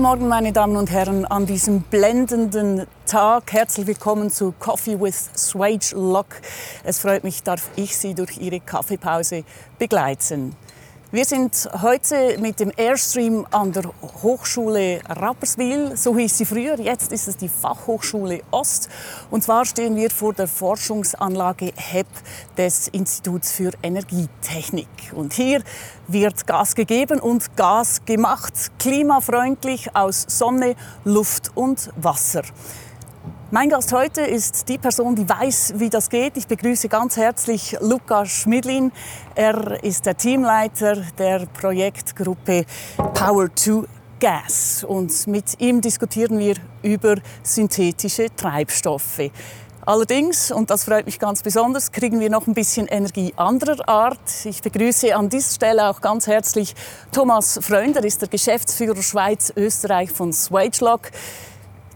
Guten 0.00 0.08
Morgen, 0.08 0.28
meine 0.28 0.50
Damen 0.50 0.76
und 0.78 0.90
Herren, 0.90 1.26
an 1.26 1.44
diesem 1.44 1.82
blendenden 1.82 2.86
Tag. 3.04 3.52
Herzlich 3.52 3.86
willkommen 3.86 4.30
zu 4.30 4.54
Coffee 4.58 4.98
with 4.98 5.28
Swage 5.36 5.94
Lock. 5.94 6.40
Es 6.84 7.00
freut 7.00 7.22
mich, 7.22 7.42
darf 7.42 7.68
ich 7.76 7.98
Sie 7.98 8.14
durch 8.14 8.38
Ihre 8.38 8.60
Kaffeepause 8.60 9.44
begleiten. 9.78 10.56
Wir 11.12 11.24
sind 11.24 11.68
heute 11.82 12.38
mit 12.38 12.60
dem 12.60 12.70
Airstream 12.76 13.44
an 13.50 13.72
der 13.72 13.90
Hochschule 14.22 15.00
Rapperswil. 15.08 15.96
So 15.96 16.16
hieß 16.16 16.38
sie 16.38 16.44
früher, 16.44 16.78
jetzt 16.78 17.10
ist 17.10 17.26
es 17.26 17.36
die 17.36 17.48
Fachhochschule 17.48 18.42
Ost. 18.52 18.88
Und 19.28 19.42
zwar 19.42 19.64
stehen 19.64 19.96
wir 19.96 20.08
vor 20.08 20.34
der 20.34 20.46
Forschungsanlage 20.46 21.72
HEP 21.74 22.06
des 22.56 22.86
Instituts 22.86 23.50
für 23.50 23.72
Energietechnik. 23.82 24.86
Und 25.12 25.32
hier 25.32 25.64
wird 26.06 26.46
Gas 26.46 26.76
gegeben 26.76 27.18
und 27.18 27.56
Gas 27.56 28.04
gemacht, 28.04 28.54
klimafreundlich 28.78 29.96
aus 29.96 30.24
Sonne, 30.28 30.76
Luft 31.04 31.50
und 31.56 31.90
Wasser. 31.96 32.42
Mein 33.52 33.68
Gast 33.68 33.92
heute 33.92 34.20
ist 34.20 34.68
die 34.68 34.78
Person, 34.78 35.16
die 35.16 35.28
weiß, 35.28 35.74
wie 35.78 35.90
das 35.90 36.08
geht. 36.08 36.36
Ich 36.36 36.46
begrüße 36.46 36.88
ganz 36.88 37.16
herzlich 37.16 37.76
Lukas 37.80 38.28
Schmidlin. 38.28 38.92
Er 39.34 39.82
ist 39.82 40.06
der 40.06 40.16
Teamleiter 40.16 40.98
der 41.18 41.46
Projektgruppe 41.46 42.64
Power 43.12 43.52
to 43.52 43.86
Gas. 44.20 44.84
Und 44.86 45.26
mit 45.26 45.60
ihm 45.60 45.80
diskutieren 45.80 46.38
wir 46.38 46.54
über 46.84 47.16
synthetische 47.42 48.28
Treibstoffe. 48.36 49.32
Allerdings, 49.84 50.52
und 50.52 50.70
das 50.70 50.84
freut 50.84 51.06
mich 51.06 51.18
ganz 51.18 51.42
besonders, 51.42 51.90
kriegen 51.90 52.20
wir 52.20 52.30
noch 52.30 52.46
ein 52.46 52.54
bisschen 52.54 52.86
Energie 52.86 53.34
anderer 53.34 53.88
Art. 53.88 54.44
Ich 54.44 54.62
begrüße 54.62 55.16
an 55.16 55.28
dieser 55.28 55.52
Stelle 55.52 55.88
auch 55.90 56.00
ganz 56.00 56.28
herzlich 56.28 56.76
Thomas 57.10 57.58
Freund, 57.60 57.96
er 57.96 58.04
ist 58.04 58.22
der 58.22 58.28
Geschäftsführer 58.28 59.02
Schweiz-Österreich 59.02 60.12
von 60.12 60.32
Swagelog. 60.32 61.10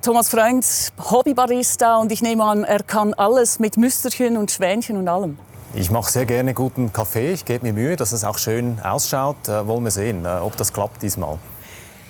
Thomas 0.04 0.28
Freund, 0.28 0.66
Hobbybarista 0.98 1.96
und 1.96 2.12
ich 2.12 2.20
nehme 2.20 2.44
an, 2.44 2.62
er 2.62 2.82
kann 2.82 3.14
alles 3.14 3.58
mit 3.58 3.78
Müsterchen 3.78 4.36
und 4.36 4.50
Schwänchen 4.50 4.98
und 4.98 5.08
allem. 5.08 5.38
Ich 5.72 5.90
mache 5.90 6.12
sehr 6.12 6.26
gerne 6.26 6.52
guten 6.52 6.92
Kaffee. 6.92 7.32
Ich 7.32 7.46
gebe 7.46 7.64
mir 7.64 7.72
Mühe, 7.72 7.96
dass 7.96 8.12
es 8.12 8.22
auch 8.22 8.36
schön 8.36 8.78
ausschaut. 8.84 9.48
Äh, 9.48 9.66
wollen 9.66 9.82
wir 9.82 9.90
sehen, 9.90 10.26
äh, 10.26 10.40
ob 10.42 10.58
das 10.58 10.74
klappt 10.74 11.00
diesmal. 11.00 11.38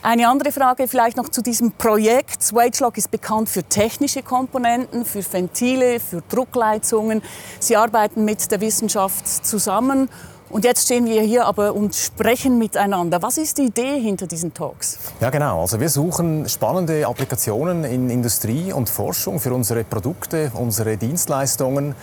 Eine 0.02 0.28
andere 0.28 0.50
Frage 0.50 0.88
vielleicht 0.88 1.16
noch 1.16 1.28
zu 1.28 1.40
diesem 1.40 1.70
Projekt. 1.70 2.42
Swagelog 2.42 2.98
ist 2.98 3.12
bekannt 3.12 3.48
für 3.48 3.62
technische 3.62 4.24
Komponenten, 4.24 5.04
für 5.04 5.22
Ventile, 5.32 6.00
für 6.00 6.20
Druckleitungen. 6.28 7.22
Sie 7.60 7.76
arbeiten 7.76 8.24
mit 8.24 8.50
der 8.50 8.60
Wissenschaft 8.60 9.46
zusammen 9.46 10.08
und 10.50 10.64
jetzt 10.64 10.84
stehen 10.84 11.06
wir 11.06 11.22
hier 11.22 11.46
aber 11.46 11.74
und 11.74 11.94
sprechen 11.94 12.58
miteinander. 12.58 13.22
Was 13.22 13.38
ist 13.38 13.58
die 13.58 13.64
Idee 13.64 14.00
hinter 14.00 14.26
diesen 14.26 14.54
Talks? 14.54 14.98
Ja, 15.20 15.30
genau. 15.30 15.60
Also 15.60 15.80
wir 15.80 15.88
suchen 15.88 16.48
spannende 16.48 17.06
Applikationen 17.06 17.84
in 17.84 18.10
Industrie 18.10 18.72
und 18.72 18.88
Forschung 18.88 19.40
für 19.40 19.52
unsere 19.52 19.84
Produkte, 19.84 20.52
unsere 20.54 20.96
Dienstleistungen. 20.96 21.94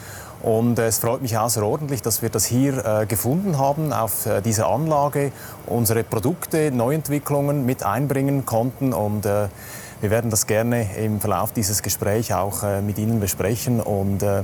Und 0.42 0.80
es 0.80 0.98
freut 0.98 1.22
mich 1.22 1.38
außerordentlich, 1.38 2.02
dass 2.02 2.24
wir 2.24 2.30
das 2.30 2.46
hier 2.46 2.84
äh, 2.84 3.06
gefunden 3.06 3.60
haben, 3.60 3.94
auf 3.94 4.26
äh, 4.26 4.42
dieser 4.42 4.68
Anlage, 4.70 5.32
unsere 5.68 6.04
Produkte, 6.04 6.72
Neuentwicklungen 6.72 7.66
mit 7.66 7.84
einbringen 7.84 8.46
konnten. 8.46 8.92
Und 8.92 9.26
äh, 9.26 9.50
wir 10.02 10.10
werden 10.10 10.32
das 10.32 10.48
gerne 10.48 10.96
im 10.98 11.22
Verlauf 11.22 11.52
dieses 11.52 11.84
Gesprächs 11.84 12.32
auch 12.32 12.64
äh, 12.64 12.82
mit 12.82 12.98
Ihnen 12.98 13.20
besprechen. 13.20 13.80
Und 13.80 14.24
äh, 14.24 14.42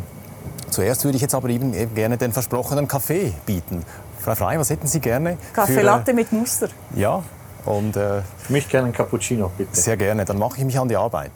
Zuerst 0.77 1.03
würde 1.05 1.15
ich 1.15 1.23
jetzt 1.23 1.33
aber 1.33 1.49
eben 1.49 1.73
gerne 1.95 2.17
den 2.17 2.31
versprochenen 2.31 2.87
Kaffee 2.87 3.33
bieten. 3.47 3.83
Frau 4.19 4.35
Frey, 4.35 4.59
was 4.59 4.69
hätten 4.69 4.85
Sie 4.85 4.99
gerne? 4.99 5.39
Kaffee 5.51 5.81
Latte 5.81 6.13
mit 6.13 6.31
Muster. 6.31 6.67
Ja. 6.95 7.23
Und, 7.65 7.95
äh, 7.95 8.21
Für 8.37 8.53
mich 8.53 8.69
gerne 8.69 8.85
einen 8.85 8.93
Cappuccino, 8.93 9.51
bitte. 9.57 9.75
Sehr 9.75 9.97
gerne. 9.97 10.23
Dann 10.23 10.37
mache 10.37 10.59
ich 10.59 10.65
mich 10.65 10.77
an 10.77 10.87
die 10.87 10.95
Arbeit. 10.95 11.31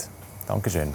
Dankeschön. 0.48 0.94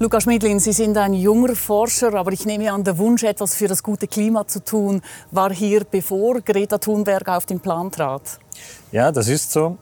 Lukas 0.00 0.24
Schmidlin, 0.24 0.58
Sie 0.58 0.72
sind 0.72 0.98
ein 0.98 1.14
junger 1.14 1.54
Forscher, 1.54 2.12
aber 2.14 2.32
ich 2.32 2.44
nehme 2.44 2.72
an, 2.72 2.82
der 2.82 2.98
Wunsch, 2.98 3.22
etwas 3.22 3.54
für 3.54 3.68
das 3.68 3.80
gute 3.80 4.08
Klima 4.08 4.44
zu 4.44 4.62
tun, 4.62 5.02
war 5.30 5.52
hier, 5.52 5.84
bevor 5.88 6.40
Greta 6.40 6.78
Thunberg 6.78 7.28
auf 7.28 7.46
den 7.46 7.60
Plan 7.60 7.92
trat. 7.92 8.40
Ja, 8.90 9.12
das 9.12 9.28
ist 9.28 9.52
so. 9.52 9.78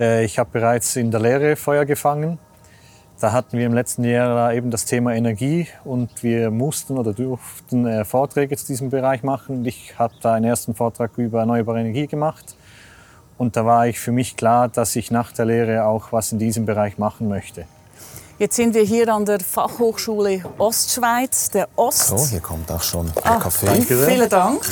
Äh, 0.00 0.24
ich 0.24 0.38
habe 0.38 0.48
bereits 0.50 0.96
in 0.96 1.10
der 1.10 1.20
Lehre 1.20 1.56
Feuer 1.56 1.84
gefangen. 1.84 2.38
Da 3.20 3.32
hatten 3.32 3.58
wir 3.58 3.66
im 3.66 3.74
letzten 3.74 4.04
Jahr 4.04 4.54
eben 4.54 4.70
das 4.70 4.86
Thema 4.86 5.14
Energie 5.14 5.68
und 5.84 6.22
wir 6.22 6.50
mussten 6.50 6.96
oder 6.96 7.12
durften 7.12 7.86
äh, 7.86 8.06
Vorträge 8.06 8.56
zu 8.56 8.66
diesem 8.66 8.88
Bereich 8.88 9.22
machen. 9.22 9.66
Ich 9.66 9.98
habe 9.98 10.14
da 10.22 10.32
einen 10.32 10.46
ersten 10.46 10.74
Vortrag 10.74 11.18
über 11.18 11.40
erneuerbare 11.40 11.80
Energie 11.80 12.06
gemacht. 12.06 12.56
Und 13.36 13.54
da 13.56 13.66
war 13.66 13.86
ich 13.86 14.00
für 14.00 14.12
mich 14.12 14.34
klar, 14.34 14.68
dass 14.68 14.96
ich 14.96 15.10
nach 15.10 15.30
der 15.30 15.44
Lehre 15.44 15.84
auch 15.84 16.10
was 16.10 16.32
in 16.32 16.38
diesem 16.38 16.64
Bereich 16.64 16.96
machen 16.96 17.28
möchte. 17.28 17.66
Jetzt 18.38 18.56
sind 18.56 18.74
wir 18.74 18.82
hier 18.82 19.08
an 19.08 19.24
der 19.24 19.40
Fachhochschule 19.40 20.42
Ostschweiz, 20.58 21.50
der 21.50 21.68
Ost. 21.76 22.08
So, 22.08 22.26
hier 22.26 22.40
kommt 22.40 22.70
auch 22.72 22.82
schon 22.82 23.12
der 23.14 23.26
ah, 23.26 23.38
Kaffee. 23.38 23.66
Danke 23.66 24.04
Vielen 24.04 24.28
Dank. 24.28 24.62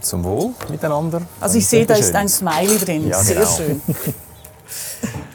Zum 0.00 0.24
Wohl 0.24 0.50
miteinander. 0.68 1.22
Also 1.40 1.58
ich 1.58 1.66
sehe, 1.68 1.86
da 1.86 1.94
ist 1.94 2.14
ein 2.14 2.28
Smiley 2.28 2.78
drin. 2.78 3.08
Ja, 3.08 3.22
Sehr 3.22 3.36
genau. 3.36 3.56
schön. 3.56 3.82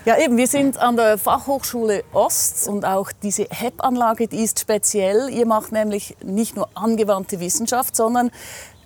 Ja, 0.07 0.17
eben, 0.17 0.37
wir 0.37 0.47
sind 0.47 0.77
an 0.77 0.95
der 0.95 1.17
Fachhochschule 1.17 2.05
Ost 2.13 2.69
und 2.69 2.85
auch 2.85 3.11
diese 3.11 3.43
HEP-Anlage, 3.49 4.29
die 4.29 4.41
ist 4.41 4.57
speziell. 4.57 5.29
Ihr 5.29 5.45
macht 5.45 5.73
nämlich 5.73 6.15
nicht 6.23 6.55
nur 6.55 6.69
angewandte 6.75 7.41
Wissenschaft, 7.41 7.93
sondern 7.93 8.31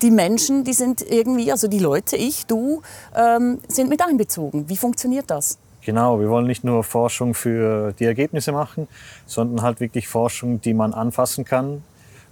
die 0.01 0.09
Menschen, 0.09 0.63
die 0.63 0.73
sind 0.73 1.03
irgendwie, 1.03 1.51
also 1.51 1.67
die 1.67 1.77
Leute, 1.77 2.15
ich, 2.15 2.47
du, 2.47 2.81
ähm, 3.15 3.59
sind 3.67 3.87
mit 3.87 4.01
einbezogen. 4.01 4.67
Wie 4.67 4.77
funktioniert 4.77 5.29
das? 5.29 5.59
Genau, 5.83 6.19
wir 6.19 6.29
wollen 6.29 6.45
nicht 6.45 6.63
nur 6.63 6.83
Forschung 6.83 7.33
für 7.33 7.93
die 7.93 8.05
Ergebnisse 8.05 8.51
machen, 8.51 8.87
sondern 9.25 9.63
halt 9.63 9.79
wirklich 9.79 10.07
Forschung, 10.07 10.61
die 10.61 10.75
man 10.75 10.93
anfassen 10.93 11.43
kann, 11.43 11.83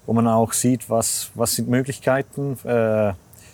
wo 0.06 0.14
man 0.14 0.28
auch 0.28 0.54
sieht, 0.54 0.90
was, 0.90 1.32
was 1.34 1.54
sind 1.54 1.68
Möglichkeiten, 1.68 2.58
äh, 2.64 3.14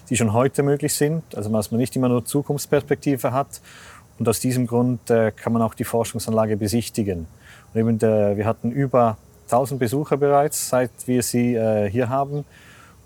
die 0.10 0.18
schon 0.18 0.34
heute 0.34 0.64
möglich 0.64 0.94
sind, 0.94 1.24
also 1.36 1.50
dass 1.50 1.72
man 1.72 1.80
nicht 1.80 1.96
immer 1.96 2.10
nur 2.10 2.26
Zukunftsperspektive 2.26 3.32
hat. 3.32 3.62
Und 4.20 4.28
aus 4.28 4.40
diesem 4.40 4.68
Grund 4.68 5.10
äh, 5.10 5.32
kann 5.32 5.54
man 5.54 5.62
auch 5.62 5.74
die 5.74 5.84
Forschungsanlage 5.84 6.58
besichtigen. 6.58 7.28
Und 7.74 7.80
eben 7.80 7.98
der, 7.98 8.38
wir 8.38 8.46
hatten 8.46 8.72
über 8.72 9.18
1000 9.46 9.80
Besucher 9.80 10.18
bereits, 10.18 10.70
seit 10.70 10.92
wir 11.06 11.24
sie 11.24 11.56
äh, 11.56 11.90
hier 11.90 12.10
haben. 12.10 12.46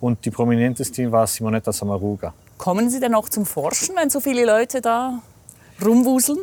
Und 0.01 0.25
die 0.25 0.31
prominenteste 0.31 1.11
war 1.11 1.27
Simonetta 1.27 1.71
Samaruga. 1.71 2.33
Kommen 2.57 2.89
Sie 2.89 2.99
denn 2.99 3.15
auch 3.15 3.29
zum 3.29 3.45
Forschen, 3.45 3.95
wenn 3.95 4.09
so 4.09 4.19
viele 4.19 4.45
Leute 4.45 4.81
da 4.81 5.21
rumwuseln? 5.85 6.39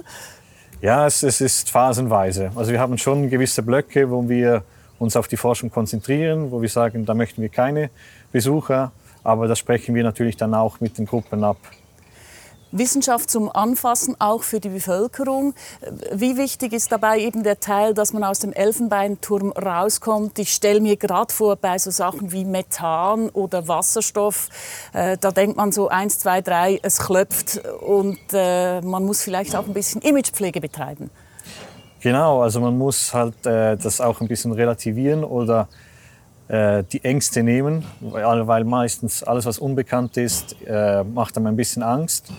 Ja, 0.80 1.06
es, 1.06 1.22
es 1.22 1.40
ist 1.40 1.70
phasenweise. 1.70 2.50
Also 2.54 2.72
wir 2.72 2.80
haben 2.80 2.98
schon 2.98 3.30
gewisse 3.30 3.62
Blöcke, 3.62 4.10
wo 4.10 4.28
wir 4.28 4.62
uns 4.98 5.16
auf 5.16 5.28
die 5.28 5.36
Forschung 5.36 5.70
konzentrieren, 5.70 6.50
wo 6.50 6.60
wir 6.60 6.68
sagen, 6.68 7.06
da 7.06 7.14
möchten 7.14 7.42
wir 7.42 7.48
keine 7.48 7.90
Besucher, 8.32 8.92
aber 9.24 9.48
das 9.48 9.58
sprechen 9.58 9.94
wir 9.94 10.04
natürlich 10.04 10.36
dann 10.36 10.54
auch 10.54 10.80
mit 10.80 10.98
den 10.98 11.06
Gruppen 11.06 11.44
ab. 11.44 11.58
Wissenschaft 12.72 13.30
zum 13.30 13.50
Anfassen, 13.50 14.16
auch 14.18 14.42
für 14.42 14.60
die 14.60 14.68
Bevölkerung. 14.68 15.54
Wie 16.12 16.36
wichtig 16.36 16.72
ist 16.72 16.90
dabei 16.92 17.20
eben 17.20 17.42
der 17.42 17.60
Teil, 17.60 17.94
dass 17.94 18.12
man 18.12 18.24
aus 18.24 18.40
dem 18.40 18.52
Elfenbeinturm 18.52 19.52
rauskommt? 19.52 20.38
Ich 20.38 20.52
stelle 20.52 20.80
mir 20.80 20.96
gerade 20.96 21.32
vor, 21.32 21.56
bei 21.56 21.78
so 21.78 21.90
Sachen 21.90 22.32
wie 22.32 22.44
Methan 22.44 23.28
oder 23.30 23.68
Wasserstoff, 23.68 24.48
äh, 24.92 25.16
da 25.18 25.30
denkt 25.30 25.56
man 25.56 25.72
so 25.72 25.88
eins, 25.88 26.18
zwei, 26.18 26.40
drei, 26.40 26.80
es 26.82 26.98
klopft 26.98 27.60
und 27.80 28.18
äh, 28.32 28.80
man 28.80 29.04
muss 29.04 29.22
vielleicht 29.22 29.54
auch 29.54 29.66
ein 29.66 29.74
bisschen 29.74 30.02
Imagepflege 30.02 30.60
betreiben. 30.60 31.10
Genau, 32.00 32.42
also 32.42 32.60
man 32.60 32.76
muss 32.76 33.14
halt 33.14 33.46
äh, 33.46 33.76
das 33.76 34.00
auch 34.00 34.20
ein 34.20 34.28
bisschen 34.28 34.52
relativieren 34.52 35.24
oder 35.24 35.68
äh, 36.48 36.84
die 36.84 37.02
Ängste 37.02 37.42
nehmen, 37.42 37.84
weil, 38.00 38.46
weil 38.46 38.64
meistens 38.64 39.22
alles, 39.22 39.46
was 39.46 39.58
unbekannt 39.58 40.16
ist, 40.16 40.56
äh, 40.66 41.02
macht 41.02 41.36
einem 41.36 41.46
ein 41.48 41.56
bisschen 41.56 41.82
Angst. 41.82 42.30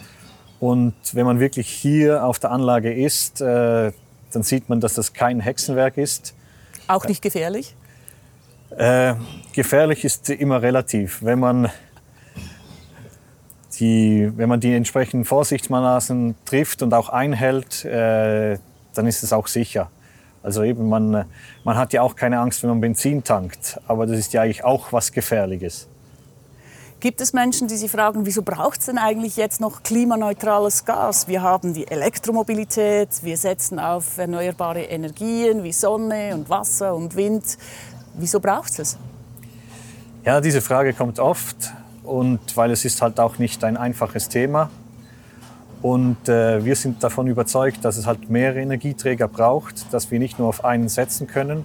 Und 0.60 0.96
wenn 1.14 1.26
man 1.26 1.40
wirklich 1.40 1.70
hier 1.70 2.24
auf 2.24 2.40
der 2.40 2.52
Anlage 2.52 2.94
ist, 2.94 3.42
äh, 3.42 3.92
dann 4.32 4.44
sieht 4.44 4.70
man, 4.70 4.82
dass 4.82 4.96
das 4.96 5.14
kein 5.14 5.40
Hexenwerk 5.40 5.98
ist. 5.98 6.34
Auch 6.88 7.06
nicht 7.06 7.22
gefährlich? 7.22 7.76
Äh, 8.76 9.16
gefährlich 9.54 10.04
ist 10.04 10.30
immer 10.30 10.62
relativ. 10.62 11.24
Wenn 11.24 11.40
man 11.40 11.70
die, 13.80 14.32
wenn 14.36 14.50
man 14.50 14.60
die 14.60 14.74
entsprechenden 14.74 15.26
Vorsichtsmaßnahmen 15.26 16.36
trifft 16.46 16.82
und 16.82 16.94
auch 16.94 17.10
einhält, 17.10 17.86
äh, 17.86 18.58
dann 18.94 19.08
ist 19.08 19.24
es 19.24 19.34
auch 19.34 19.48
sicher. 19.48 19.90
Also 20.44 20.64
eben, 20.64 20.88
man, 20.90 21.26
man 21.64 21.78
hat 21.78 21.94
ja 21.94 22.02
auch 22.02 22.16
keine 22.16 22.40
Angst, 22.40 22.64
wenn 22.64 22.70
man 22.70 22.82
Benzin 22.82 23.24
tankt, 23.24 23.80
aber 23.88 24.06
das 24.08 24.18
ist 24.18 24.34
ja 24.34 24.42
eigentlich 24.42 24.64
auch 24.64 24.94
was 24.94 25.12
Gefährliches. 25.12 25.88
Gibt 27.00 27.22
es 27.22 27.32
Menschen, 27.32 27.68
die 27.68 27.76
sich 27.76 27.92
fragen, 27.92 28.26
wieso 28.26 28.42
braucht 28.42 28.80
es 28.80 28.88
denn 28.88 28.98
eigentlich 28.98 29.38
jetzt 29.38 29.62
noch 29.62 29.84
klimaneutrales 29.84 30.84
Gas? 30.84 31.28
Wir 31.28 31.44
haben 31.44 31.76
die 31.76 31.88
Elektromobilität, 31.88 33.10
wir 33.22 33.38
setzen 33.38 33.78
auf 33.78 34.18
erneuerbare 34.18 34.82
Energien 34.82 35.64
wie 35.64 35.74
Sonne 35.74 36.34
und 36.34 36.50
Wasser 36.50 36.96
und 36.96 37.16
Wind. 37.16 37.60
Wieso 38.16 38.40
braucht 38.40 38.80
es? 38.80 38.98
Ja, 40.26 40.42
diese 40.42 40.60
Frage 40.60 40.94
kommt 40.94 41.20
oft 41.20 41.72
und 42.04 42.40
weil 42.58 42.72
es 42.72 42.84
ist 42.84 43.00
halt 43.04 43.20
auch 43.20 43.38
nicht 43.38 43.64
ein 43.64 43.78
einfaches 43.78 44.28
Thema. 44.28 44.72
Und 45.84 46.28
äh, 46.28 46.66
wir 46.66 46.76
sind 46.76 47.04
davon 47.04 47.28
überzeugt, 47.28 47.86
dass 47.86 47.98
es 47.98 48.08
halt 48.08 48.32
mehrere 48.32 48.60
Energieträger 48.62 49.28
braucht, 49.28 49.94
dass 49.94 50.10
wir 50.10 50.18
nicht 50.18 50.40
nur 50.40 50.48
auf 50.48 50.66
einen 50.66 50.90
setzen 50.90 51.28
können. 51.28 51.64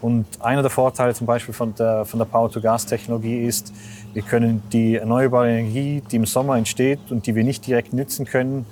Und 0.00 0.26
einer 0.40 0.62
der 0.62 0.70
Vorteile 0.70 1.14
zum 1.14 1.26
Beispiel 1.26 1.54
von 1.54 1.74
der, 1.74 2.04
von 2.04 2.18
der 2.18 2.26
Power-to-Gas-Technologie 2.26 3.46
ist, 3.46 3.72
wir 4.12 4.22
können 4.22 4.62
die 4.72 4.96
erneuerbare 4.96 5.50
Energie, 5.50 6.02
die 6.10 6.16
im 6.16 6.26
Sommer 6.26 6.56
entsteht 6.56 7.00
und 7.10 7.26
die 7.26 7.34
wir 7.34 7.44
nicht 7.44 7.66
direkt 7.66 7.92
nützen 7.92 8.26
können, 8.26 8.66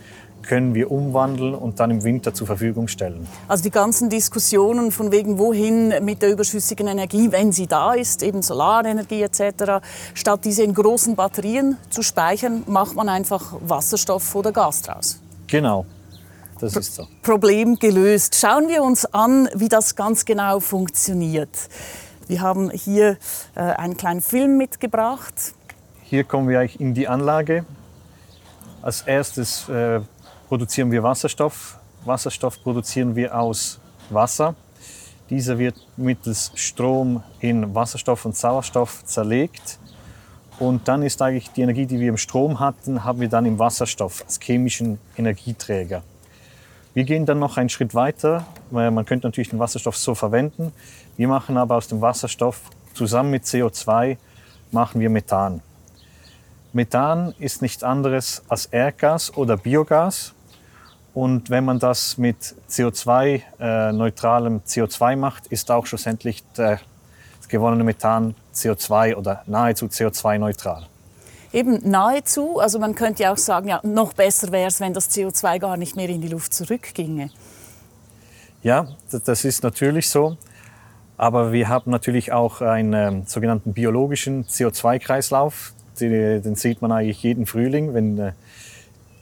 können 0.44 0.74
wir 0.74 0.90
umwandeln 0.90 1.54
und 1.54 1.80
dann 1.80 1.90
im 1.90 2.04
Winter 2.04 2.34
zur 2.34 2.46
Verfügung 2.46 2.88
stellen. 2.88 3.26
Also 3.48 3.64
die 3.64 3.70
ganzen 3.70 4.10
Diskussionen 4.10 4.90
von 4.90 5.10
wegen 5.10 5.38
wohin 5.38 5.94
mit 6.04 6.22
der 6.22 6.30
überschüssigen 6.30 6.86
Energie, 6.86 7.32
wenn 7.32 7.52
sie 7.52 7.66
da 7.66 7.94
ist, 7.94 8.22
eben 8.22 8.42
Solarenergie 8.42 9.22
etc., 9.22 9.84
statt 10.12 10.40
diese 10.44 10.62
in 10.62 10.74
großen 10.74 11.16
Batterien 11.16 11.78
zu 11.90 12.02
speichern, 12.02 12.62
macht 12.66 12.94
man 12.94 13.08
einfach 13.08 13.54
Wasserstoff 13.66 14.34
oder 14.34 14.52
Gas 14.52 14.82
draus. 14.82 15.20
Genau. 15.46 15.86
Das 16.60 16.76
ist 16.76 16.94
so. 16.94 17.06
Problem 17.22 17.78
gelöst. 17.78 18.36
Schauen 18.36 18.68
wir 18.68 18.82
uns 18.82 19.04
an, 19.06 19.48
wie 19.54 19.68
das 19.68 19.96
ganz 19.96 20.24
genau 20.24 20.60
funktioniert. 20.60 21.50
Wir 22.26 22.40
haben 22.40 22.70
hier 22.70 23.18
äh, 23.54 23.60
einen 23.60 23.96
kleinen 23.96 24.20
Film 24.20 24.56
mitgebracht. 24.56 25.54
Hier 26.02 26.24
kommen 26.24 26.48
wir 26.48 26.60
eigentlich 26.60 26.80
in 26.80 26.94
die 26.94 27.08
Anlage. 27.08 27.64
Als 28.82 29.02
erstes 29.02 29.68
äh, 29.68 30.00
produzieren 30.48 30.90
wir 30.90 31.02
Wasserstoff. 31.02 31.78
Wasserstoff 32.04 32.62
produzieren 32.62 33.16
wir 33.16 33.38
aus 33.38 33.78
Wasser. 34.10 34.54
Dieser 35.30 35.58
wird 35.58 35.74
mittels 35.96 36.52
Strom 36.54 37.22
in 37.40 37.74
Wasserstoff 37.74 38.24
und 38.26 38.36
Sauerstoff 38.36 39.04
zerlegt. 39.04 39.78
Und 40.58 40.86
dann 40.86 41.02
ist 41.02 41.20
eigentlich 41.20 41.50
die 41.50 41.62
Energie, 41.62 41.86
die 41.86 41.98
wir 41.98 42.10
im 42.10 42.18
Strom 42.18 42.60
hatten, 42.60 43.04
haben 43.04 43.20
wir 43.20 43.28
dann 43.28 43.44
im 43.44 43.58
Wasserstoff 43.58 44.22
als 44.22 44.38
chemischen 44.40 44.98
Energieträger. 45.16 46.02
Wir 46.94 47.02
gehen 47.02 47.26
dann 47.26 47.40
noch 47.40 47.56
einen 47.56 47.68
Schritt 47.68 47.94
weiter. 47.94 48.46
Man 48.70 49.04
könnte 49.04 49.26
natürlich 49.26 49.50
den 49.50 49.58
Wasserstoff 49.58 49.96
so 49.96 50.14
verwenden. 50.14 50.72
Wir 51.16 51.26
machen 51.26 51.56
aber 51.56 51.76
aus 51.76 51.88
dem 51.88 52.00
Wasserstoff 52.00 52.60
zusammen 52.94 53.30
mit 53.30 53.44
CO2 53.44 54.16
machen 54.70 55.00
wir 55.00 55.10
Methan. 55.10 55.60
Methan 56.72 57.34
ist 57.38 57.62
nichts 57.62 57.82
anderes 57.82 58.42
als 58.48 58.66
Erdgas 58.66 59.36
oder 59.36 59.56
Biogas. 59.56 60.34
Und 61.14 61.50
wenn 61.50 61.64
man 61.64 61.78
das 61.78 62.18
mit 62.18 62.54
CO2-neutralem 62.68 64.56
äh, 64.56 64.68
CO2 64.68 65.16
macht, 65.16 65.46
ist 65.48 65.70
auch 65.70 65.86
schlussendlich 65.86 66.42
das 66.54 66.80
gewonnene 67.48 67.84
Methan 67.84 68.34
CO2 68.52 69.14
oder 69.14 69.42
nahezu 69.46 69.86
CO2-neutral. 69.86 70.86
Eben 71.54 71.88
nahezu, 71.88 72.58
also 72.58 72.80
man 72.80 72.96
könnte 72.96 73.22
ja 73.22 73.32
auch 73.32 73.38
sagen, 73.38 73.68
ja, 73.68 73.78
noch 73.84 74.12
besser 74.12 74.50
wäre 74.50 74.66
es, 74.66 74.80
wenn 74.80 74.92
das 74.92 75.08
CO2 75.08 75.60
gar 75.60 75.76
nicht 75.76 75.94
mehr 75.94 76.08
in 76.08 76.20
die 76.20 76.26
Luft 76.26 76.52
zurückginge. 76.52 77.30
Ja, 78.64 78.88
das 79.24 79.44
ist 79.44 79.62
natürlich 79.62 80.08
so. 80.08 80.36
Aber 81.16 81.52
wir 81.52 81.68
haben 81.68 81.92
natürlich 81.92 82.32
auch 82.32 82.60
einen 82.60 83.22
äh, 83.22 83.22
sogenannten 83.26 83.72
biologischen 83.72 84.46
CO2-Kreislauf. 84.46 85.74
Den, 86.00 86.42
den, 86.42 86.56
sieht 86.56 86.82
man 86.82 86.90
eigentlich 86.90 87.22
jeden 87.22 87.46
Frühling, 87.46 87.94
wenn 87.94 88.18
äh, 88.18 88.32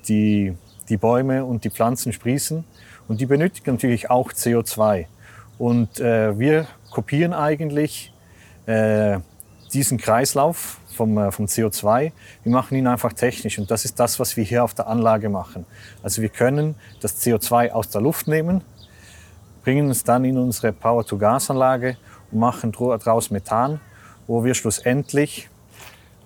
die, 0.09 0.55
die 0.89 0.97
Bäume 0.97 1.45
und 1.45 1.65
die 1.65 1.71
Pflanzen 1.71 2.15
sprießen. 2.15 2.65
Und 3.09 3.21
die 3.21 3.27
benötigen 3.27 3.73
natürlich 3.73 4.09
auch 4.09 4.33
CO2. 4.33 5.05
Und 5.59 6.01
äh, 6.01 6.39
wir 6.39 6.67
kopieren 6.91 7.35
eigentlich 7.35 8.11
äh, 8.65 9.19
diesen 9.75 9.99
Kreislauf 9.99 10.79
vom, 10.93 11.17
äh, 11.19 11.31
vom 11.33 11.47
CO2. 11.47 12.13
Wir 12.43 12.53
machen 12.53 12.77
ihn 12.77 12.87
einfach 12.87 13.13
technisch 13.13 13.59
und 13.59 13.71
das 13.71 13.85
ist 13.85 13.99
das, 13.99 14.21
was 14.21 14.37
wir 14.37 14.45
hier 14.45 14.65
auf 14.65 14.75
der 14.75 14.87
Anlage 14.87 15.29
machen. 15.29 15.67
Also 16.03 16.23
wir 16.23 16.29
können 16.29 16.75
das 17.01 17.21
CO2 17.23 17.71
aus 17.71 17.89
der 17.89 18.01
Luft 18.01 18.29
nehmen, 18.29 18.63
bringen 19.65 19.91
es 19.91 20.05
dann 20.05 20.25
in 20.25 20.39
unsere 20.39 20.73
Power-to-Gas-Anlage 20.73 21.97
und 22.31 22.39
machen 22.39 22.73
daraus 22.73 23.31
Methan, 23.31 23.81
wo 24.27 24.45
wir 24.45 24.55
schlussendlich 24.55 25.49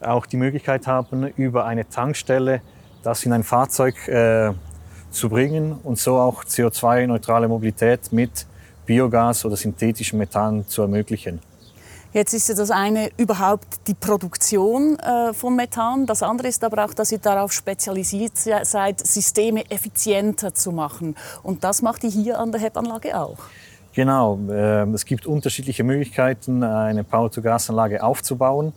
auch 0.00 0.26
die 0.26 0.36
Möglichkeit 0.36 0.86
haben, 0.86 1.28
über 1.36 1.64
eine 1.64 1.88
Tankstelle 1.88 2.60
das 3.06 3.24
in 3.24 3.32
ein 3.32 3.44
Fahrzeug 3.44 4.08
äh, 4.08 4.52
zu 5.10 5.28
bringen 5.28 5.78
und 5.84 5.96
so 5.96 6.16
auch 6.16 6.44
CO2-neutrale 6.44 7.46
Mobilität 7.46 8.12
mit 8.12 8.46
Biogas 8.84 9.44
oder 9.44 9.56
synthetischem 9.56 10.18
Methan 10.18 10.66
zu 10.66 10.82
ermöglichen. 10.82 11.40
Jetzt 12.12 12.32
ist 12.32 12.48
ja 12.48 12.54
das 12.54 12.70
eine 12.70 13.10
überhaupt 13.18 13.66
die 13.86 13.94
Produktion 13.94 14.98
äh, 14.98 15.34
von 15.34 15.54
Methan. 15.54 16.06
Das 16.06 16.22
andere 16.22 16.48
ist 16.48 16.64
aber 16.64 16.84
auch, 16.84 16.94
dass 16.94 17.12
ihr 17.12 17.18
darauf 17.18 17.52
spezialisiert 17.52 18.32
seid, 18.36 19.06
Systeme 19.06 19.70
effizienter 19.70 20.54
zu 20.54 20.72
machen. 20.72 21.14
Und 21.42 21.62
das 21.62 21.82
macht 21.82 22.04
ihr 22.04 22.10
hier 22.10 22.38
an 22.38 22.52
der 22.52 22.60
HEP-Anlage 22.60 23.18
auch. 23.18 23.38
Genau. 23.94 24.38
Äh, 24.48 24.88
es 24.90 25.04
gibt 25.04 25.26
unterschiedliche 25.26 25.84
Möglichkeiten, 25.84 26.62
eine 26.62 27.04
Power-to-Gas-Anlage 27.04 28.02
aufzubauen. 28.02 28.72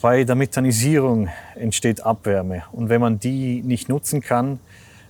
Bei 0.00 0.24
der 0.24 0.34
Methanisierung 0.34 1.28
entsteht 1.56 2.00
Abwärme. 2.00 2.62
Und 2.72 2.88
wenn 2.88 3.00
man 3.00 3.18
die 3.18 3.62
nicht 3.62 3.88
nutzen 3.88 4.22
kann, 4.22 4.58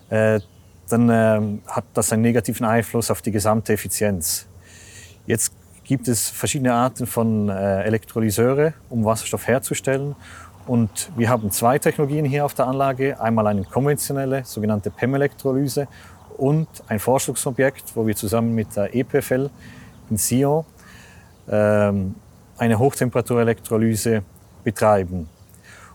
äh, 0.08 0.40
dann 0.88 1.08
äh, 1.08 1.40
hat 1.68 1.84
das 1.94 2.12
einen 2.12 2.22
negativen 2.22 2.66
Einfluss 2.66 3.10
auf 3.10 3.22
die 3.22 3.30
gesamte 3.30 3.72
Effizienz. 3.72 4.46
Jetzt 5.26 5.52
gibt 5.90 6.06
es 6.06 6.30
verschiedene 6.30 6.72
Arten 6.72 7.04
von 7.04 7.48
äh, 7.48 7.82
Elektrolyseure, 7.82 8.74
um 8.90 9.04
Wasserstoff 9.04 9.48
herzustellen. 9.48 10.14
Und 10.64 11.10
wir 11.16 11.28
haben 11.28 11.50
zwei 11.50 11.80
Technologien 11.80 12.24
hier 12.24 12.44
auf 12.44 12.54
der 12.54 12.68
Anlage. 12.68 13.20
Einmal 13.20 13.48
eine 13.48 13.64
konventionelle, 13.64 14.44
sogenannte 14.44 14.92
PEM-Elektrolyse 14.92 15.88
und 16.36 16.68
ein 16.86 17.00
Forschungsobjekt, 17.00 17.96
wo 17.96 18.06
wir 18.06 18.14
zusammen 18.14 18.54
mit 18.54 18.76
der 18.76 18.94
EPFL 18.94 19.50
in 20.10 20.16
Sion 20.16 20.64
ähm, 21.50 22.14
eine 22.56 22.78
Hochtemperaturelektrolyse 22.78 24.22
betreiben. 24.62 25.28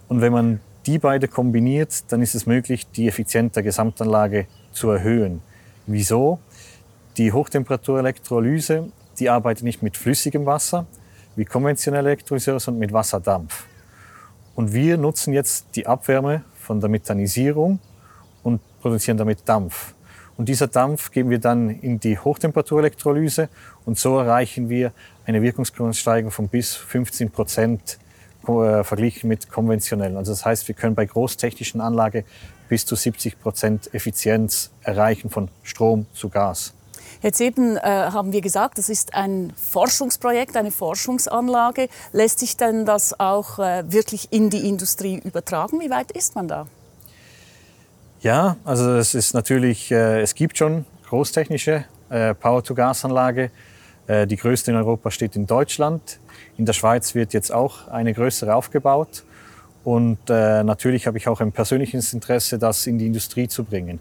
Und 0.10 0.20
wenn 0.20 0.34
man 0.34 0.60
die 0.86 1.00
beide 1.00 1.30
kombiniert, 1.30 2.12
dann 2.12 2.22
ist 2.22 2.36
es 2.36 2.46
möglich, 2.46 2.86
die 2.92 3.08
Effizienz 3.08 3.54
der 3.54 3.64
Gesamtanlage 3.64 4.48
zu 4.74 4.90
erhöhen. 4.90 5.42
Wieso? 5.88 6.40
Die 7.16 7.32
Hochtemperaturelektrolyse 7.32 8.92
die 9.20 9.30
arbeitet 9.30 9.64
nicht 9.64 9.82
mit 9.82 9.98
flüssigem 9.98 10.46
Wasser 10.46 10.86
wie 11.36 11.46
konventionelle 11.46 12.10
Elektrolyseure, 12.10 12.60
sondern 12.60 12.80
mit 12.80 12.94
Wasserdampf. 12.94 13.66
Und 14.56 14.74
wir 14.74 14.98
nutzen 14.98 15.34
jetzt 15.34 15.68
die 15.76 15.86
Abwärme 15.86 16.44
von 16.60 16.80
der 16.80 16.90
Methanisierung 16.90 17.80
und 18.44 18.62
produzieren 18.82 19.18
damit 19.18 19.48
Dampf. 19.48 19.94
Und 20.38 20.50
dieser 20.50 20.68
Dampf 20.68 21.12
geben 21.12 21.30
wir 21.30 21.40
dann 21.40 21.70
in 21.70 22.00
die 22.00 22.18
Hochtemperaturelektrolyse 22.18 23.50
und 23.86 23.98
so 23.98 24.18
erreichen 24.18 24.70
wir 24.70 24.92
eine 25.26 25.42
Wirkungsgrundsteigerung 25.42 26.32
von 26.32 26.48
bis 26.48 26.76
15 26.76 27.32
Prozent 27.32 28.00
äh, 28.48 28.84
verglichen 28.84 29.30
mit 29.30 29.50
konventionellen. 29.50 30.18
Also 30.18 30.32
das 30.32 30.46
heißt, 30.46 30.68
wir 30.68 30.76
können 30.76 30.94
bei 30.94 31.06
großtechnischen 31.06 31.82
Anlagen 31.82 32.26
bis 32.68 32.86
zu 32.86 32.96
70 32.96 33.40
Prozent 33.40 33.94
Effizienz 33.94 34.72
erreichen 34.84 35.30
von 35.30 35.50
Strom 35.64 36.06
zu 36.14 36.30
Gas. 36.30 36.74
Jetzt 37.22 37.42
eben 37.42 37.78
äh, 37.78 37.82
haben 37.82 38.32
wir 38.32 38.42
gesagt, 38.42 38.78
das 38.78 38.90
ist 38.90 39.14
ein 39.14 39.54
Forschungsprojekt, 39.56 40.58
eine 40.58 40.72
Forschungsanlage. 40.72 41.90
Lässt 42.12 42.40
sich 42.40 42.58
denn 42.58 42.86
das 42.86 43.20
auch 43.20 43.60
äh, 43.60 43.84
wirklich 43.92 44.32
in 44.32 44.50
die 44.50 44.68
Industrie 44.68 45.22
übertragen? 45.24 45.80
Wie 45.80 45.90
weit 45.90 46.12
ist 46.12 46.36
man 46.36 46.48
da? 46.48 46.68
Ja, 48.22 48.58
also 48.66 48.92
es 48.96 49.14
ist 49.14 49.34
natürlich, 49.34 49.92
äh, 49.92 50.22
es 50.22 50.36
gibt 50.36 50.58
schon 50.58 50.86
großtechnische 51.10 51.86
äh, 52.10 52.34
Power-to-Gas-Anlage. 52.34 53.52
Äh, 54.08 54.28
die 54.28 54.36
größte 54.36 54.72
in 54.72 54.78
Europa 54.78 55.12
steht 55.12 55.36
in 55.36 55.48
Deutschland. 55.48 56.20
In 56.58 56.66
der 56.66 56.74
Schweiz 56.74 57.16
wird 57.16 57.34
jetzt 57.34 57.52
auch 57.52 57.88
eine 57.88 58.14
größere 58.14 58.56
aufgebaut. 58.56 59.24
Und 59.84 60.18
äh, 60.30 60.64
natürlich 60.64 61.06
habe 61.06 61.18
ich 61.18 61.28
auch 61.28 61.42
ein 61.42 61.52
persönliches 61.52 62.14
Interesse, 62.14 62.58
das 62.58 62.88
in 62.88 62.98
die 62.98 63.06
Industrie 63.06 63.48
zu 63.48 63.64
bringen. 63.64 64.00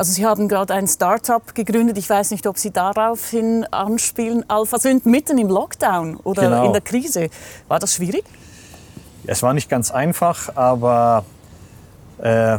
Also 0.00 0.12
Sie 0.14 0.24
haben 0.24 0.48
gerade 0.48 0.72
ein 0.72 0.88
Start-up 0.88 1.54
gegründet. 1.54 1.98
Ich 1.98 2.08
weiß 2.08 2.30
nicht, 2.30 2.46
ob 2.46 2.56
Sie 2.56 2.70
daraufhin 2.70 3.66
anspielen. 3.70 4.48
Alpha 4.48 4.78
sind 4.78 5.04
mitten 5.04 5.36
im 5.36 5.48
Lockdown 5.48 6.16
oder 6.16 6.44
genau. 6.44 6.64
in 6.64 6.72
der 6.72 6.80
Krise. 6.80 7.28
War 7.68 7.78
das 7.78 7.96
schwierig? 7.96 8.24
Es 9.26 9.42
war 9.42 9.52
nicht 9.52 9.68
ganz 9.68 9.90
einfach, 9.90 10.56
aber 10.56 11.26
äh, 12.16 12.56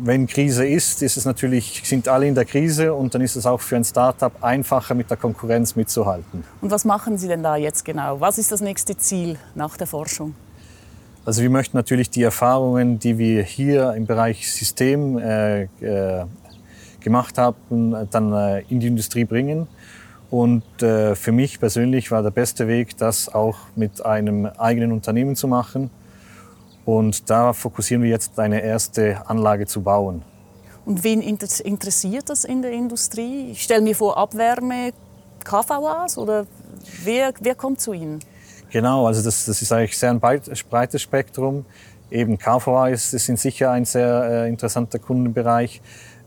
wenn 0.00 0.26
Krise 0.26 0.66
ist, 0.66 1.02
ist 1.02 1.16
es 1.16 1.24
natürlich, 1.24 1.82
sind 1.84 2.08
alle 2.08 2.26
in 2.26 2.34
der 2.34 2.46
Krise 2.46 2.92
und 2.92 3.14
dann 3.14 3.20
ist 3.20 3.36
es 3.36 3.46
auch 3.46 3.60
für 3.60 3.76
ein 3.76 3.84
Start-up 3.84 4.42
einfacher, 4.42 4.96
mit 4.96 5.08
der 5.08 5.18
Konkurrenz 5.18 5.76
mitzuhalten. 5.76 6.42
Und 6.60 6.72
was 6.72 6.84
machen 6.84 7.16
Sie 7.16 7.28
denn 7.28 7.44
da 7.44 7.54
jetzt 7.54 7.84
genau? 7.84 8.18
Was 8.18 8.38
ist 8.38 8.50
das 8.50 8.60
nächste 8.60 8.96
Ziel 8.96 9.38
nach 9.54 9.76
der 9.76 9.86
Forschung? 9.86 10.34
Also 11.24 11.42
wir 11.42 11.50
möchten 11.50 11.76
natürlich 11.76 12.10
die 12.10 12.24
Erfahrungen, 12.24 12.98
die 12.98 13.18
wir 13.18 13.44
hier 13.44 13.94
im 13.94 14.06
Bereich 14.06 14.52
System 14.52 15.16
äh, 15.18 15.68
äh, 15.80 16.24
gemacht 17.02 17.38
haben, 17.38 17.94
dann 18.10 18.32
äh, 18.32 18.60
in 18.68 18.80
die 18.80 18.86
Industrie 18.86 19.24
bringen. 19.24 19.66
Und 20.30 20.82
äh, 20.82 21.14
für 21.14 21.32
mich 21.32 21.60
persönlich 21.60 22.10
war 22.10 22.22
der 22.22 22.30
beste 22.30 22.66
Weg, 22.66 22.96
das 22.96 23.32
auch 23.32 23.58
mit 23.76 24.04
einem 24.04 24.46
eigenen 24.46 24.92
Unternehmen 24.92 25.36
zu 25.36 25.46
machen. 25.46 25.90
Und 26.84 27.28
da 27.28 27.52
fokussieren 27.52 28.02
wir 28.02 28.10
jetzt 28.10 28.38
eine 28.38 28.62
erste 28.62 29.28
Anlage 29.28 29.66
zu 29.66 29.82
bauen. 29.82 30.22
Und 30.84 31.04
wen 31.04 31.20
interessiert 31.20 32.28
das 32.28 32.44
in 32.44 32.62
der 32.62 32.72
Industrie? 32.72 33.50
Ich 33.52 33.62
stelle 33.62 33.82
mir 33.82 33.94
vor, 33.94 34.16
Abwärme, 34.16 34.92
KVAs 35.44 36.18
oder 36.18 36.46
wer, 37.04 37.32
wer 37.40 37.54
kommt 37.54 37.80
zu 37.80 37.92
Ihnen? 37.92 38.20
Genau, 38.70 39.06
also 39.06 39.22
das, 39.22 39.44
das 39.44 39.60
ist 39.60 39.70
eigentlich 39.70 39.98
sehr 39.98 40.10
ein 40.10 40.20
breites 40.20 41.02
Spektrum. 41.02 41.66
Eben 42.10 42.38
KVA 42.38 42.88
ist, 42.88 43.12
ist 43.12 43.26
sicher 43.26 43.70
ein 43.70 43.84
sehr 43.84 44.44
äh, 44.44 44.48
interessanter 44.48 44.98
Kundenbereich. 44.98 45.82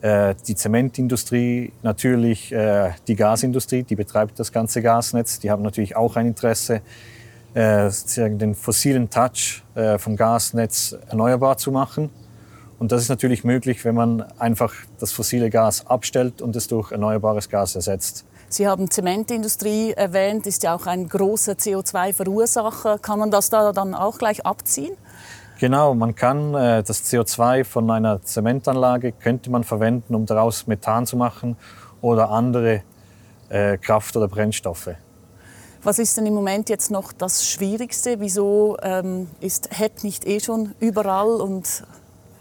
Äh, 0.05 0.35
die 0.47 0.53
Zementindustrie, 0.53 1.73
natürlich 1.81 2.51
äh, 2.51 2.91
die 3.07 3.15
Gasindustrie, 3.15 3.81
die 3.81 3.95
betreibt 3.95 4.39
das 4.39 4.51
ganze 4.51 4.83
Gasnetz. 4.83 5.39
Die 5.39 5.49
haben 5.49 5.63
natürlich 5.63 5.95
auch 5.95 6.15
ein 6.15 6.27
Interesse, 6.27 6.81
äh, 7.55 7.89
den 8.15 8.53
fossilen 8.53 9.09
Touch 9.09 9.63
vom 9.97 10.15
Gasnetz 10.15 10.95
erneuerbar 11.09 11.57
zu 11.57 11.71
machen. 11.71 12.11
Und 12.77 12.91
das 12.91 13.01
ist 13.01 13.09
natürlich 13.09 13.43
möglich, 13.43 13.83
wenn 13.83 13.95
man 13.95 14.21
einfach 14.37 14.73
das 14.99 15.11
fossile 15.11 15.49
Gas 15.49 15.87
abstellt 15.87 16.41
und 16.41 16.55
es 16.55 16.67
durch 16.67 16.91
erneuerbares 16.91 17.49
Gas 17.49 17.75
ersetzt. 17.75 18.25
Sie 18.47 18.67
haben 18.67 18.91
Zementindustrie 18.91 19.93
erwähnt, 19.93 20.45
ist 20.45 20.63
ja 20.63 20.75
auch 20.75 20.85
ein 20.85 21.09
großer 21.09 21.53
CO2-Verursacher. 21.53 22.99
Kann 22.99 23.19
man 23.19 23.31
das 23.31 23.49
da 23.49 23.71
dann 23.71 23.95
auch 23.95 24.19
gleich 24.19 24.45
abziehen? 24.45 24.95
Genau, 25.65 25.95
man 25.95 26.13
kann 26.13 26.53
äh, 26.53 26.83
das 26.83 27.11
CO2 27.11 27.63
von 27.63 27.89
einer 27.89 28.21
Zementanlage 28.21 29.11
könnte 29.11 29.49
man 29.49 29.63
verwenden, 29.63 30.13
um 30.13 30.27
daraus 30.27 30.67
Methan 30.67 31.07
zu 31.07 31.17
machen 31.17 31.57
oder 32.01 32.29
andere 32.29 32.83
äh, 33.49 33.75
Kraft- 33.79 34.15
oder 34.15 34.27
Brennstoffe. 34.27 34.91
Was 35.81 35.97
ist 35.97 36.15
denn 36.17 36.27
im 36.27 36.35
Moment 36.35 36.69
jetzt 36.69 36.91
noch 36.91 37.11
das 37.11 37.49
Schwierigste? 37.49 38.19
Wieso 38.19 38.77
ähm, 38.83 39.27
ist 39.39 39.69
HEP 39.71 40.03
nicht 40.03 40.27
eh 40.27 40.39
schon 40.39 40.75
überall 40.79 41.41
und 41.41 41.83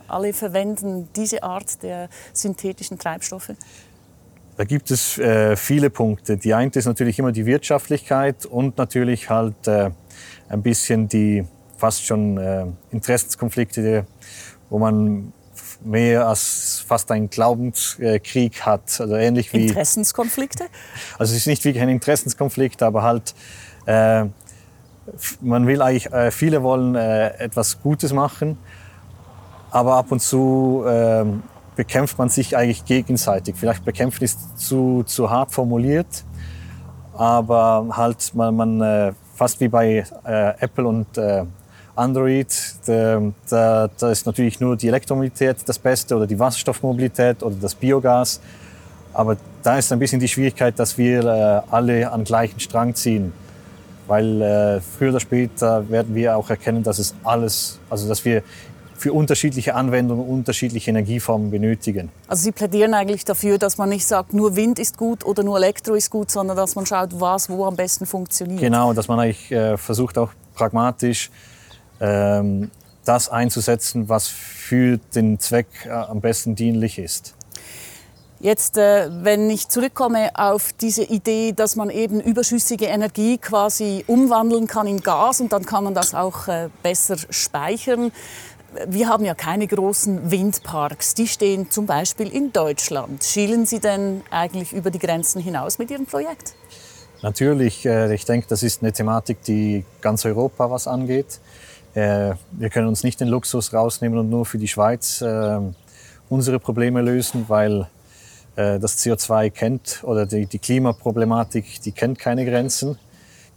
alle 0.06 0.34
verwenden 0.34 1.08
diese 1.16 1.42
Art 1.44 1.82
der 1.82 2.10
synthetischen 2.34 2.98
Treibstoffe? 2.98 3.52
Da 4.58 4.64
gibt 4.64 4.90
es 4.90 5.16
äh, 5.16 5.56
viele 5.56 5.88
Punkte. 5.88 6.36
Die 6.36 6.52
eine 6.52 6.70
ist 6.74 6.84
natürlich 6.84 7.18
immer 7.18 7.32
die 7.32 7.46
Wirtschaftlichkeit 7.46 8.44
und 8.44 8.76
natürlich 8.76 9.30
halt 9.30 9.66
äh, 9.66 9.92
ein 10.50 10.60
bisschen 10.60 11.08
die 11.08 11.46
fast 11.84 12.06
schon 12.06 12.38
äh, 12.38 12.64
Interessenskonflikte, 12.92 14.06
wo 14.70 14.78
man 14.78 15.34
mehr 15.84 16.26
als 16.26 16.82
fast 16.88 17.10
einen 17.10 17.28
Glaubenskrieg 17.28 18.62
hat. 18.62 18.98
Also 18.98 19.16
ähnlich 19.16 19.52
wie 19.52 19.66
Interessenskonflikte? 19.66 20.64
Also 21.18 21.32
es 21.32 21.40
ist 21.40 21.46
nicht 21.46 21.62
wirklich 21.62 21.82
ein 21.82 21.90
Interessenskonflikt, 21.90 22.82
aber 22.82 23.02
halt 23.02 23.34
äh, 23.84 24.24
man 25.42 25.66
will 25.66 25.82
eigentlich, 25.82 26.10
äh, 26.10 26.30
viele 26.30 26.62
wollen 26.62 26.94
äh, 26.94 27.36
etwas 27.36 27.82
Gutes 27.82 28.14
machen, 28.14 28.56
aber 29.70 29.96
ab 29.96 30.10
und 30.10 30.20
zu 30.20 30.84
äh, 30.86 31.26
bekämpft 31.76 32.16
man 32.16 32.30
sich 32.30 32.56
eigentlich 32.56 32.86
gegenseitig. 32.86 33.56
Vielleicht 33.56 33.84
bekämpfen 33.84 34.24
ist 34.24 34.58
zu, 34.58 35.02
zu 35.02 35.28
hart 35.28 35.52
formuliert, 35.52 36.24
aber 37.12 37.88
halt 37.90 38.34
man, 38.34 38.56
man 38.56 38.80
äh, 38.80 39.12
fast 39.34 39.60
wie 39.60 39.68
bei 39.68 40.06
äh, 40.24 40.54
Apple 40.60 40.86
und 40.86 41.18
äh, 41.18 41.44
Android, 41.96 42.48
da, 42.86 43.88
da, 43.98 44.10
ist 44.10 44.26
natürlich 44.26 44.60
nur 44.60 44.76
die 44.76 44.88
Elektromobilität 44.88 45.56
das 45.66 45.78
Beste 45.78 46.16
oder 46.16 46.26
die 46.26 46.38
Wasserstoffmobilität 46.38 47.42
oder 47.42 47.54
das 47.60 47.74
Biogas. 47.74 48.40
Aber 49.12 49.36
da 49.62 49.78
ist 49.78 49.92
ein 49.92 49.98
bisschen 50.00 50.18
die 50.18 50.28
Schwierigkeit, 50.28 50.78
dass 50.78 50.98
wir 50.98 51.24
äh, 51.24 51.72
alle 51.72 52.10
an 52.10 52.24
gleichen 52.24 52.58
Strang 52.58 52.94
ziehen. 52.94 53.32
Weil 54.06 54.42
äh, 54.42 54.80
früher 54.80 55.10
oder 55.10 55.20
später 55.20 55.88
werden 55.88 56.14
wir 56.14 56.36
auch 56.36 56.50
erkennen, 56.50 56.82
dass 56.82 56.98
es 56.98 57.14
alles, 57.22 57.78
also 57.88 58.08
dass 58.08 58.24
wir 58.24 58.42
für 58.96 59.12
unterschiedliche 59.12 59.74
Anwendungen 59.74 60.26
unterschiedliche 60.26 60.90
Energieformen 60.90 61.50
benötigen. 61.50 62.10
Also 62.28 62.44
Sie 62.44 62.52
plädieren 62.52 62.94
eigentlich 62.94 63.24
dafür, 63.24 63.58
dass 63.58 63.78
man 63.78 63.88
nicht 63.88 64.06
sagt, 64.06 64.34
nur 64.34 64.56
Wind 64.56 64.78
ist 64.78 64.96
gut 64.96 65.24
oder 65.24 65.42
nur 65.42 65.56
Elektro 65.56 65.94
ist 65.94 66.10
gut, 66.10 66.30
sondern 66.30 66.56
dass 66.56 66.74
man 66.74 66.86
schaut, 66.86 67.10
was 67.20 67.48
wo 67.48 67.64
am 67.64 67.76
besten 67.76 68.06
funktioniert. 68.06 68.60
Genau, 68.60 68.92
dass 68.92 69.08
man 69.08 69.20
eigentlich 69.20 69.50
äh, 69.50 69.76
versucht 69.76 70.18
auch 70.18 70.30
pragmatisch 70.54 71.30
ähm, 72.00 72.70
das 73.04 73.28
einzusetzen, 73.28 74.08
was 74.08 74.28
für 74.28 74.98
den 75.14 75.38
Zweck 75.38 75.66
äh, 75.84 75.90
am 75.90 76.20
besten 76.20 76.54
dienlich 76.54 76.98
ist. 76.98 77.34
Jetzt, 78.40 78.76
äh, 78.76 79.08
wenn 79.22 79.48
ich 79.48 79.68
zurückkomme 79.68 80.30
auf 80.34 80.72
diese 80.72 81.02
Idee, 81.02 81.52
dass 81.52 81.76
man 81.76 81.88
eben 81.88 82.20
überschüssige 82.20 82.86
Energie 82.86 83.38
quasi 83.38 84.04
umwandeln 84.06 84.66
kann 84.66 84.86
in 84.86 85.00
Gas 85.00 85.40
und 85.40 85.52
dann 85.52 85.64
kann 85.64 85.84
man 85.84 85.94
das 85.94 86.14
auch 86.14 86.48
äh, 86.48 86.68
besser 86.82 87.16
speichern. 87.30 88.12
Wir 88.86 89.08
haben 89.08 89.24
ja 89.24 89.34
keine 89.34 89.66
großen 89.66 90.30
Windparks. 90.30 91.14
Die 91.14 91.28
stehen 91.28 91.70
zum 91.70 91.86
Beispiel 91.86 92.28
in 92.28 92.52
Deutschland. 92.52 93.22
Schielen 93.22 93.66
Sie 93.66 93.78
denn 93.78 94.22
eigentlich 94.30 94.72
über 94.72 94.90
die 94.90 94.98
Grenzen 94.98 95.40
hinaus 95.40 95.78
mit 95.78 95.92
Ihrem 95.92 96.06
Projekt? 96.06 96.54
Natürlich. 97.22 97.86
Ich 97.86 98.24
denke, 98.24 98.48
das 98.48 98.64
ist 98.64 98.82
eine 98.82 98.92
Thematik, 98.92 99.42
die 99.44 99.84
ganz 100.00 100.24
Europa 100.24 100.70
was 100.72 100.88
angeht. 100.88 101.38
Äh, 101.94 102.34
wir 102.50 102.70
können 102.70 102.88
uns 102.88 103.04
nicht 103.04 103.20
den 103.20 103.28
Luxus 103.28 103.72
rausnehmen 103.72 104.18
und 104.18 104.28
nur 104.28 104.44
für 104.44 104.58
die 104.58 104.66
Schweiz 104.66 105.20
äh, 105.20 105.60
unsere 106.28 106.58
Probleme 106.58 107.00
lösen, 107.00 107.44
weil 107.48 107.86
äh, 108.56 108.80
das 108.80 108.98
CO2 108.98 109.50
kennt 109.50 110.00
oder 110.02 110.26
die, 110.26 110.46
die 110.46 110.58
Klimaproblematik, 110.58 111.80
die 111.82 111.92
kennt 111.92 112.18
keine 112.18 112.44
Grenzen. 112.44 112.98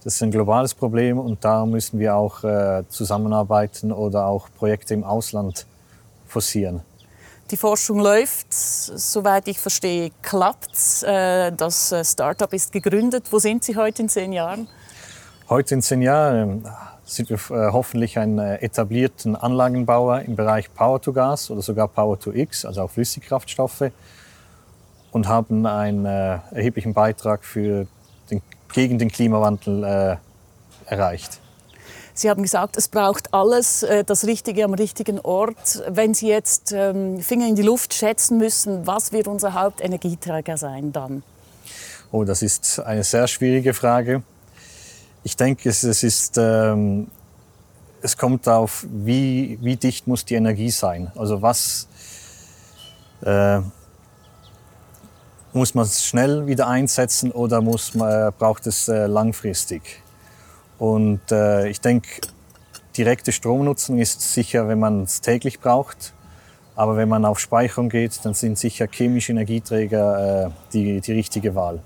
Das 0.04 0.16
ist 0.16 0.24
ein 0.24 0.32
globales 0.32 0.76
Problem 0.76 1.18
und 1.18 1.44
da 1.44 1.66
müssen 1.66 2.00
wir 2.00 2.16
auch 2.16 2.40
zusammenarbeiten 2.88 3.92
oder 3.92 4.28
auch 4.28 4.48
Projekte 4.58 4.94
im 4.94 5.04
Ausland 5.04 5.66
forcieren. 6.28 6.82
Die 7.52 7.58
Forschung 7.58 8.00
läuft, 8.00 8.54
soweit 8.54 9.50
ich 9.50 9.60
verstehe, 9.60 10.12
klappt. 10.22 11.04
Das 11.04 11.94
Startup 12.04 12.54
ist 12.54 12.72
gegründet. 12.72 13.26
Wo 13.32 13.40
sind 13.40 13.66
Sie 13.66 13.76
heute 13.76 14.04
in 14.04 14.08
zehn 14.08 14.32
Jahren? 14.32 14.70
Heute 15.50 15.74
in 15.74 15.82
zehn 15.82 16.02
Jahren 16.02 16.64
sind 17.08 17.30
wir 17.30 17.38
äh, 17.38 17.72
hoffentlich 17.72 18.20
ein 18.20 18.38
äh, 18.38 18.58
etablierten 18.58 19.36
Anlagenbauer 19.36 20.22
im 20.22 20.36
Bereich 20.36 20.74
Power 20.74 21.02
to 21.02 21.14
Gas 21.14 21.50
oder 21.50 21.62
sogar 21.62 21.88
Power 21.88 22.20
to 22.20 22.34
X, 22.34 22.66
also 22.66 22.82
auch 22.82 22.92
Flüssigkraftstoffe, 22.92 23.92
und 25.12 25.28
haben 25.28 25.66
einen 25.66 26.06
äh, 26.06 26.40
erheblichen 26.52 26.94
Beitrag 26.94 27.46
für 27.46 27.88
den, 28.30 28.42
gegen 28.74 29.00
den 29.00 29.10
Klimawandel 29.10 29.84
äh, 29.84 30.18
erreicht. 30.94 31.40
Sie 32.14 32.30
haben 32.30 32.42
gesagt, 32.42 32.78
es 32.78 32.88
braucht 32.88 33.32
alles 33.32 33.86
das 34.08 34.26
Richtige 34.26 34.66
am 34.66 34.74
richtigen 34.74 35.20
Ort. 35.20 35.84
Wenn 35.88 36.16
Sie 36.16 36.28
jetzt 36.28 36.72
ähm, 36.72 37.20
Finger 37.20 37.48
in 37.48 37.54
die 37.54 37.62
Luft 37.62 37.94
schätzen 37.94 38.40
müssen, 38.40 38.88
was 38.88 39.12
wird 39.12 39.28
unser 39.28 39.54
Hauptenergieträger 39.54 40.58
sein 40.58 40.92
dann? 40.92 41.22
Oh, 42.12 42.24
das 42.24 42.42
ist 42.42 42.80
eine 42.80 43.04
sehr 43.04 43.28
schwierige 43.28 43.76
Frage. 43.76 44.24
Ich 45.28 45.36
denke, 45.36 45.68
es, 45.68 45.84
es 45.84 46.04
ist, 46.04 46.38
ähm, 46.38 47.08
es 48.02 48.16
kommt 48.16 48.48
darauf, 48.48 48.86
wie, 48.90 49.60
wie 49.62 49.76
dicht 49.76 50.08
muss 50.08 50.24
die 50.24 50.36
Energie 50.36 50.72
sein. 50.72 51.12
Also 51.18 51.42
was 51.42 51.90
äh, 53.26 53.60
muss 55.52 55.76
man 55.76 55.86
schnell 55.86 56.48
wieder 56.48 56.70
einsetzen 56.70 57.34
oder 57.34 57.60
muss 57.60 57.94
man, 57.94 58.32
braucht 58.40 58.68
es 58.68 58.88
äh, 58.88 59.06
langfristig? 59.08 60.02
Und 60.80 61.30
äh, 61.30 61.68
ich 61.68 61.82
denke, 61.82 62.22
direkte 62.96 63.34
Stromnutzung 63.34 64.00
ist 64.00 64.22
sicher, 64.22 64.70
wenn 64.70 64.80
man 64.80 65.04
es 65.04 65.20
täglich 65.20 65.60
braucht. 65.60 66.14
Aber 66.78 66.96
wenn 66.96 67.10
man 67.10 67.26
auf 67.26 67.42
Speicherung 67.42 67.90
geht, 67.90 68.18
dann 68.24 68.34
sind 68.34 68.58
sicher 68.58 68.88
chemische 68.90 69.34
Energieträger 69.34 70.46
äh, 70.46 70.50
die, 70.72 71.02
die 71.02 71.12
richtige 71.12 71.54
Wahl. 71.54 71.82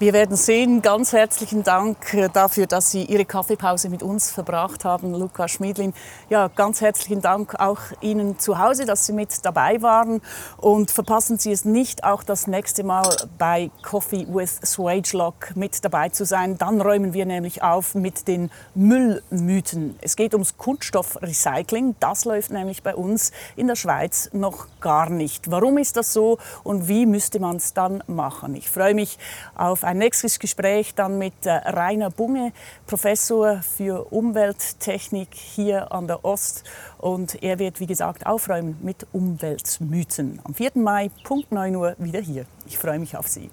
Wir 0.00 0.12
werden 0.12 0.36
sehen. 0.36 0.80
Ganz 0.80 1.12
herzlichen 1.12 1.64
Dank 1.64 2.14
äh, 2.14 2.28
dafür, 2.32 2.68
dass 2.68 2.92
Sie 2.92 3.02
Ihre 3.02 3.24
Kaffeepause 3.24 3.88
mit 3.88 4.04
uns 4.04 4.30
verbracht 4.30 4.84
haben, 4.84 5.12
Luca 5.12 5.48
Schmiedlin. 5.48 5.92
Ja, 6.30 6.46
ganz 6.46 6.80
herzlichen 6.80 7.20
Dank 7.20 7.58
auch 7.58 7.80
Ihnen 8.00 8.38
zu 8.38 8.60
Hause, 8.60 8.84
dass 8.84 9.06
Sie 9.06 9.12
mit 9.12 9.44
dabei 9.44 9.82
waren. 9.82 10.20
Und 10.56 10.92
verpassen 10.92 11.38
Sie 11.38 11.50
es 11.50 11.64
nicht, 11.64 12.04
auch 12.04 12.22
das 12.22 12.46
nächste 12.46 12.84
Mal 12.84 13.08
bei 13.38 13.72
Coffee 13.82 14.24
with 14.28 14.60
Swagelock 14.64 15.56
mit 15.56 15.84
dabei 15.84 16.10
zu 16.10 16.24
sein. 16.24 16.56
Dann 16.58 16.80
räumen 16.80 17.12
wir 17.12 17.26
nämlich 17.26 17.64
auf 17.64 17.96
mit 17.96 18.28
den 18.28 18.52
Müllmythen. 18.76 19.98
Es 20.00 20.14
geht 20.14 20.32
ums 20.32 20.56
Kunststoffrecycling. 20.58 21.96
Das 21.98 22.24
läuft 22.24 22.52
nämlich 22.52 22.84
bei 22.84 22.94
uns 22.94 23.32
in 23.56 23.66
der 23.66 23.74
Schweiz 23.74 24.30
noch 24.32 24.68
gar 24.80 25.10
nicht. 25.10 25.50
Warum 25.50 25.76
ist 25.76 25.96
das 25.96 26.12
so 26.12 26.38
und 26.62 26.86
wie 26.86 27.04
müsste 27.04 27.40
man 27.40 27.56
es 27.56 27.74
dann 27.74 28.04
machen? 28.06 28.54
Ich 28.54 28.70
freue 28.70 28.94
mich 28.94 29.18
auf 29.56 29.87
ein 29.88 29.96
nächstes 29.98 30.38
Gespräch 30.38 30.94
dann 30.94 31.16
mit 31.18 31.46
äh, 31.46 31.50
Rainer 31.50 32.10
Bunge, 32.10 32.52
Professor 32.86 33.62
für 33.62 34.12
Umwelttechnik 34.12 35.28
hier 35.32 35.90
an 35.92 36.06
der 36.06 36.26
Ost. 36.26 36.64
Und 36.98 37.42
er 37.42 37.58
wird, 37.58 37.80
wie 37.80 37.86
gesagt, 37.86 38.26
aufräumen 38.26 38.76
mit 38.82 39.06
Umweltmythen. 39.12 40.40
Am 40.44 40.54
4. 40.54 40.72
Mai, 40.74 41.10
Punkt 41.24 41.52
9 41.52 41.74
Uhr, 41.74 41.96
wieder 41.98 42.20
hier. 42.20 42.44
Ich 42.66 42.76
freue 42.76 42.98
mich 42.98 43.16
auf 43.16 43.28
Sie. 43.28 43.50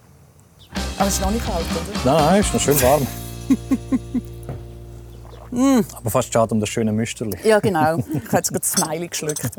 Aber 0.97 1.07
es 1.07 1.13
ist 1.13 1.21
noch 1.21 1.31
nicht 1.31 1.45
kalt, 1.45 1.65
oder? 1.71 2.13
Nein, 2.13 2.25
nein, 2.25 2.39
ist 2.41 2.53
noch 2.53 2.61
schön 2.61 2.81
warm. 2.81 3.07
Aber 5.95 6.09
fast 6.09 6.33
schade 6.33 6.53
um 6.53 6.59
das 6.59 6.67
schöne 6.67 6.91
Müsterli. 6.91 7.37
Ja, 7.45 7.59
genau. 7.61 7.99
Ich 7.99 8.27
habe 8.27 8.37
jetzt 8.37 8.51
gerade 8.51 8.65
Smiley 8.65 9.07
geschluckt. 9.07 9.51